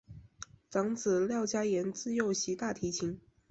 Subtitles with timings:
[0.71, 3.21] 长子廖嘉言自幼习大提琴。